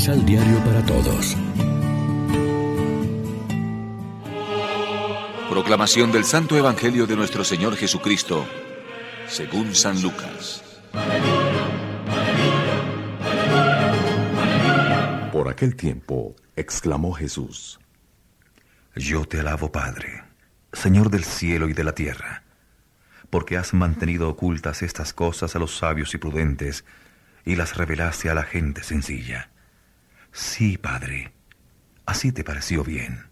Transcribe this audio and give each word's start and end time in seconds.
Misal 0.00 0.24
Diario 0.24 0.64
para 0.64 0.82
Todos. 0.86 1.36
Proclamación 5.50 6.10
del 6.10 6.24
Santo 6.24 6.56
Evangelio 6.56 7.06
de 7.06 7.16
nuestro 7.16 7.44
Señor 7.44 7.76
Jesucristo, 7.76 8.46
según 9.28 9.74
San 9.74 10.00
Lucas. 10.00 10.64
Por 15.30 15.50
aquel 15.50 15.76
tiempo, 15.76 16.34
exclamó 16.56 17.12
Jesús, 17.12 17.78
Yo 18.96 19.26
te 19.26 19.40
alabo, 19.40 19.70
Padre, 19.70 20.24
Señor 20.72 21.10
del 21.10 21.24
cielo 21.24 21.68
y 21.68 21.74
de 21.74 21.84
la 21.84 21.92
tierra, 21.92 22.44
porque 23.28 23.58
has 23.58 23.74
mantenido 23.74 24.30
ocultas 24.30 24.80
estas 24.80 25.12
cosas 25.12 25.54
a 25.54 25.58
los 25.58 25.76
sabios 25.76 26.14
y 26.14 26.16
prudentes, 26.16 26.86
y 27.44 27.56
las 27.56 27.76
revelaste 27.76 28.30
a 28.30 28.34
la 28.34 28.44
gente 28.44 28.82
sencilla. 28.82 29.50
Sí, 30.32 30.78
Padre, 30.78 31.32
así 32.06 32.32
te 32.32 32.44
pareció 32.44 32.84
bien. 32.84 33.30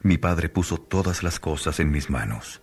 Mi 0.00 0.18
Padre 0.18 0.48
puso 0.48 0.78
todas 0.78 1.22
las 1.22 1.38
cosas 1.38 1.78
en 1.78 1.90
mis 1.90 2.10
manos. 2.10 2.62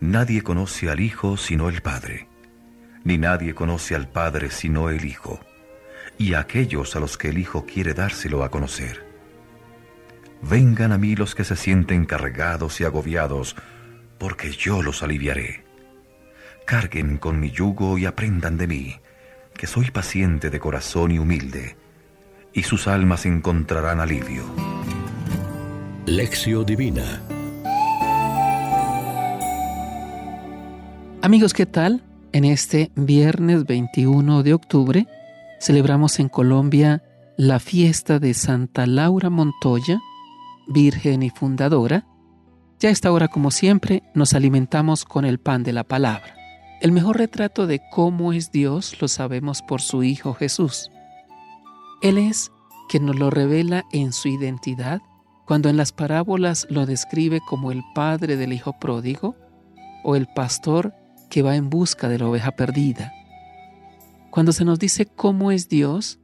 Nadie 0.00 0.42
conoce 0.42 0.90
al 0.90 1.00
Hijo 1.00 1.36
sino 1.36 1.68
el 1.68 1.80
Padre, 1.80 2.28
ni 3.04 3.16
nadie 3.16 3.54
conoce 3.54 3.94
al 3.94 4.08
Padre 4.08 4.50
sino 4.50 4.90
el 4.90 5.04
Hijo, 5.04 5.40
y 6.18 6.34
a 6.34 6.40
aquellos 6.40 6.94
a 6.96 7.00
los 7.00 7.16
que 7.16 7.30
el 7.30 7.38
Hijo 7.38 7.64
quiere 7.64 7.94
dárselo 7.94 8.44
a 8.44 8.50
conocer. 8.50 9.06
Vengan 10.42 10.92
a 10.92 10.98
mí 10.98 11.16
los 11.16 11.34
que 11.34 11.44
se 11.44 11.56
sienten 11.56 12.04
cargados 12.04 12.80
y 12.80 12.84
agobiados, 12.84 13.56
porque 14.18 14.50
yo 14.52 14.82
los 14.82 15.02
aliviaré. 15.02 15.64
Carguen 16.66 17.16
con 17.16 17.40
mi 17.40 17.50
yugo 17.50 17.96
y 17.96 18.04
aprendan 18.04 18.58
de 18.58 18.66
mí, 18.66 19.00
que 19.54 19.66
soy 19.66 19.90
paciente 19.90 20.50
de 20.50 20.60
corazón 20.60 21.10
y 21.12 21.18
humilde, 21.18 21.76
y 22.56 22.62
sus 22.62 22.88
almas 22.88 23.26
encontrarán 23.26 24.00
alivio. 24.00 24.44
Lección 26.06 26.64
Divina 26.64 27.20
Amigos, 31.20 31.52
¿qué 31.52 31.66
tal? 31.66 32.02
En 32.32 32.44
este 32.44 32.90
viernes 32.94 33.66
21 33.66 34.42
de 34.42 34.54
octubre 34.54 35.06
celebramos 35.60 36.18
en 36.18 36.28
Colombia 36.28 37.02
la 37.36 37.58
fiesta 37.58 38.18
de 38.18 38.32
Santa 38.32 38.86
Laura 38.86 39.28
Montoya, 39.28 40.00
Virgen 40.66 41.22
y 41.22 41.30
Fundadora. 41.30 42.06
Ya 42.80 42.88
a 42.88 42.92
esta 42.92 43.12
hora, 43.12 43.28
como 43.28 43.50
siempre, 43.50 44.02
nos 44.14 44.32
alimentamos 44.32 45.04
con 45.04 45.26
el 45.26 45.38
pan 45.38 45.62
de 45.62 45.74
la 45.74 45.84
palabra. 45.84 46.34
El 46.80 46.92
mejor 46.92 47.18
retrato 47.18 47.66
de 47.66 47.82
cómo 47.90 48.32
es 48.32 48.50
Dios 48.50 48.96
lo 49.00 49.08
sabemos 49.08 49.60
por 49.62 49.82
su 49.82 50.02
Hijo 50.04 50.32
Jesús. 50.32 50.90
Él 52.02 52.18
es 52.18 52.52
quien 52.88 53.06
nos 53.06 53.16
lo 53.16 53.30
revela 53.30 53.84
en 53.92 54.12
su 54.12 54.28
identidad 54.28 55.00
cuando 55.46 55.68
en 55.68 55.76
las 55.76 55.92
parábolas 55.92 56.66
lo 56.70 56.86
describe 56.86 57.40
como 57.40 57.70
el 57.70 57.82
padre 57.94 58.36
del 58.36 58.52
hijo 58.52 58.78
pródigo 58.78 59.36
o 60.04 60.16
el 60.16 60.26
pastor 60.26 60.94
que 61.30 61.42
va 61.42 61.56
en 61.56 61.70
busca 61.70 62.08
de 62.08 62.18
la 62.18 62.28
oveja 62.28 62.50
perdida. 62.52 63.12
Cuando 64.30 64.52
se 64.52 64.64
nos 64.64 64.78
dice 64.78 65.06
cómo 65.06 65.50
es 65.52 65.68
Dios, 65.68 66.18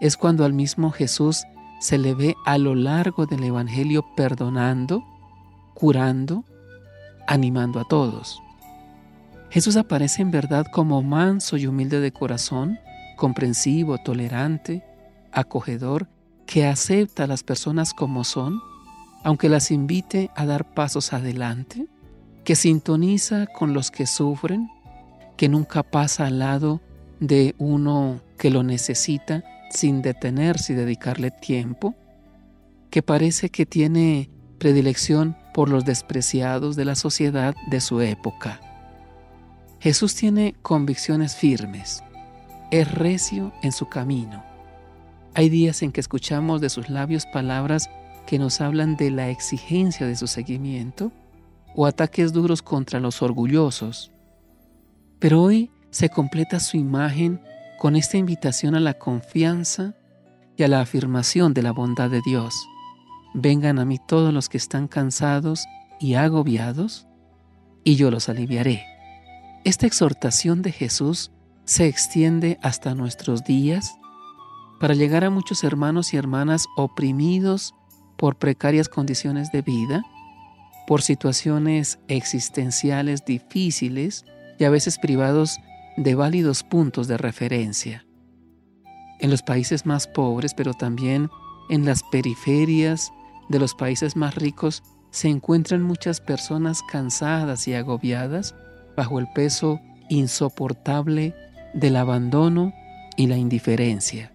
es 0.00 0.16
cuando 0.16 0.44
al 0.44 0.52
mismo 0.52 0.90
Jesús 0.90 1.44
se 1.80 1.98
le 1.98 2.14
ve 2.14 2.34
a 2.46 2.56
lo 2.56 2.74
largo 2.74 3.26
del 3.26 3.44
Evangelio 3.44 4.04
perdonando, 4.16 5.04
curando, 5.74 6.44
animando 7.26 7.80
a 7.80 7.84
todos. 7.84 8.40
Jesús 9.50 9.76
aparece 9.76 10.22
en 10.22 10.30
verdad 10.30 10.66
como 10.72 11.02
manso 11.02 11.56
y 11.56 11.66
humilde 11.66 12.00
de 12.00 12.12
corazón, 12.12 12.78
comprensivo, 13.16 13.98
tolerante, 13.98 14.84
acogedor, 15.32 16.08
que 16.46 16.66
acepta 16.66 17.24
a 17.24 17.26
las 17.26 17.42
personas 17.42 17.92
como 17.92 18.24
son, 18.24 18.60
aunque 19.22 19.48
las 19.48 19.70
invite 19.70 20.30
a 20.34 20.46
dar 20.46 20.72
pasos 20.74 21.12
adelante, 21.12 21.86
que 22.44 22.56
sintoniza 22.56 23.46
con 23.46 23.74
los 23.74 23.90
que 23.90 24.06
sufren, 24.06 24.70
que 25.36 25.48
nunca 25.48 25.82
pasa 25.82 26.26
al 26.26 26.38
lado 26.38 26.80
de 27.20 27.54
uno 27.58 28.20
que 28.38 28.50
lo 28.50 28.62
necesita 28.62 29.44
sin 29.70 30.02
detenerse 30.02 30.72
y 30.72 30.76
dedicarle 30.76 31.30
tiempo, 31.30 31.94
que 32.90 33.02
parece 33.02 33.50
que 33.50 33.66
tiene 33.66 34.30
predilección 34.58 35.36
por 35.52 35.68
los 35.68 35.84
despreciados 35.84 36.76
de 36.76 36.84
la 36.84 36.94
sociedad 36.94 37.54
de 37.70 37.80
su 37.80 38.00
época. 38.00 38.60
Jesús 39.80 40.14
tiene 40.14 40.54
convicciones 40.62 41.36
firmes, 41.36 42.02
es 42.70 42.90
recio 42.90 43.52
en 43.62 43.72
su 43.72 43.88
camino. 43.88 44.44
Hay 45.38 45.50
días 45.50 45.82
en 45.82 45.92
que 45.92 46.00
escuchamos 46.00 46.60
de 46.60 46.68
sus 46.68 46.90
labios 46.90 47.24
palabras 47.24 47.88
que 48.26 48.40
nos 48.40 48.60
hablan 48.60 48.96
de 48.96 49.12
la 49.12 49.30
exigencia 49.30 50.04
de 50.04 50.16
su 50.16 50.26
seguimiento 50.26 51.12
o 51.76 51.86
ataques 51.86 52.32
duros 52.32 52.60
contra 52.60 52.98
los 52.98 53.22
orgullosos. 53.22 54.10
Pero 55.20 55.40
hoy 55.40 55.70
se 55.90 56.08
completa 56.08 56.58
su 56.58 56.76
imagen 56.76 57.40
con 57.78 57.94
esta 57.94 58.16
invitación 58.16 58.74
a 58.74 58.80
la 58.80 58.94
confianza 58.94 59.94
y 60.56 60.64
a 60.64 60.68
la 60.68 60.80
afirmación 60.80 61.54
de 61.54 61.62
la 61.62 61.70
bondad 61.70 62.10
de 62.10 62.20
Dios. 62.26 62.52
Vengan 63.32 63.78
a 63.78 63.84
mí 63.84 64.00
todos 64.08 64.34
los 64.34 64.48
que 64.48 64.56
están 64.58 64.88
cansados 64.88 65.66
y 66.00 66.14
agobiados, 66.14 67.06
y 67.84 67.94
yo 67.94 68.10
los 68.10 68.28
aliviaré. 68.28 68.84
Esta 69.64 69.86
exhortación 69.86 70.62
de 70.62 70.72
Jesús 70.72 71.30
se 71.64 71.86
extiende 71.86 72.58
hasta 72.60 72.96
nuestros 72.96 73.44
días 73.44 73.98
para 74.80 74.94
llegar 74.94 75.24
a 75.24 75.30
muchos 75.30 75.64
hermanos 75.64 76.14
y 76.14 76.16
hermanas 76.16 76.66
oprimidos 76.76 77.74
por 78.16 78.36
precarias 78.36 78.88
condiciones 78.88 79.50
de 79.52 79.62
vida, 79.62 80.02
por 80.86 81.02
situaciones 81.02 81.98
existenciales 82.08 83.24
difíciles 83.24 84.24
y 84.58 84.64
a 84.64 84.70
veces 84.70 84.98
privados 84.98 85.58
de 85.96 86.14
válidos 86.14 86.62
puntos 86.62 87.08
de 87.08 87.16
referencia. 87.16 88.06
En 89.20 89.30
los 89.30 89.42
países 89.42 89.84
más 89.84 90.06
pobres, 90.06 90.54
pero 90.54 90.74
también 90.74 91.28
en 91.68 91.84
las 91.84 92.02
periferias 92.04 93.12
de 93.48 93.58
los 93.58 93.74
países 93.74 94.16
más 94.16 94.34
ricos, 94.34 94.82
se 95.10 95.28
encuentran 95.28 95.82
muchas 95.82 96.20
personas 96.20 96.82
cansadas 96.82 97.66
y 97.66 97.74
agobiadas 97.74 98.54
bajo 98.96 99.18
el 99.18 99.26
peso 99.34 99.80
insoportable 100.08 101.34
del 101.74 101.96
abandono 101.96 102.72
y 103.16 103.26
la 103.26 103.36
indiferencia. 103.36 104.32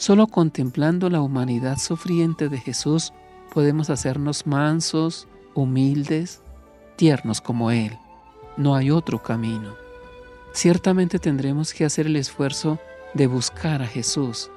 Solo 0.00 0.28
contemplando 0.28 1.10
la 1.10 1.20
humanidad 1.20 1.76
sufriente 1.76 2.48
de 2.48 2.56
Jesús 2.56 3.12
podemos 3.52 3.90
hacernos 3.90 4.46
mansos, 4.46 5.28
humildes, 5.52 6.40
tiernos 6.96 7.42
como 7.42 7.70
Él. 7.70 7.98
No 8.56 8.74
hay 8.74 8.90
otro 8.90 9.22
camino. 9.22 9.74
Ciertamente 10.54 11.18
tendremos 11.18 11.74
que 11.74 11.84
hacer 11.84 12.06
el 12.06 12.16
esfuerzo 12.16 12.78
de 13.12 13.26
buscar 13.26 13.82
a 13.82 13.86
Jesús, 13.86 14.50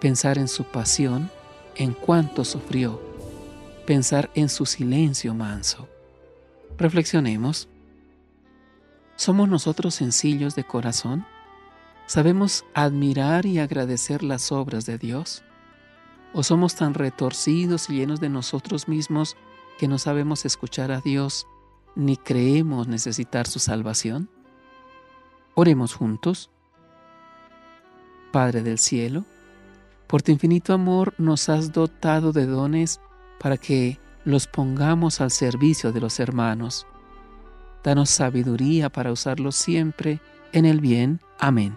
pensar 0.00 0.38
en 0.38 0.48
su 0.48 0.64
pasión, 0.64 1.30
en 1.74 1.92
cuánto 1.92 2.42
sufrió, 2.42 2.98
pensar 3.84 4.30
en 4.34 4.48
su 4.48 4.64
silencio 4.64 5.34
manso. 5.34 5.86
Reflexionemos. 6.78 7.68
¿Somos 9.16 9.46
nosotros 9.50 9.94
sencillos 9.94 10.54
de 10.54 10.64
corazón? 10.64 11.26
¿Sabemos 12.06 12.64
admirar 12.72 13.46
y 13.46 13.58
agradecer 13.58 14.22
las 14.22 14.52
obras 14.52 14.86
de 14.86 14.96
Dios? 14.96 15.42
¿O 16.32 16.44
somos 16.44 16.76
tan 16.76 16.94
retorcidos 16.94 17.90
y 17.90 17.96
llenos 17.96 18.20
de 18.20 18.28
nosotros 18.28 18.86
mismos 18.86 19.36
que 19.78 19.88
no 19.88 19.98
sabemos 19.98 20.44
escuchar 20.44 20.92
a 20.92 21.00
Dios 21.00 21.48
ni 21.96 22.16
creemos 22.16 22.86
necesitar 22.86 23.48
su 23.48 23.58
salvación? 23.58 24.30
Oremos 25.54 25.94
juntos. 25.94 26.50
Padre 28.30 28.62
del 28.62 28.78
cielo, 28.78 29.24
por 30.06 30.22
tu 30.22 30.30
infinito 30.30 30.74
amor 30.74 31.14
nos 31.18 31.48
has 31.48 31.72
dotado 31.72 32.32
de 32.32 32.46
dones 32.46 33.00
para 33.40 33.56
que 33.56 33.98
los 34.24 34.46
pongamos 34.46 35.20
al 35.20 35.32
servicio 35.32 35.90
de 35.90 36.00
los 36.00 36.20
hermanos. 36.20 36.86
Danos 37.82 38.10
sabiduría 38.10 38.90
para 38.90 39.10
usarlos 39.10 39.56
siempre 39.56 40.20
en 40.52 40.66
el 40.66 40.80
bien. 40.80 41.20
Amén. 41.38 41.76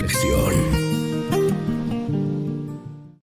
reflexión. 0.00 0.79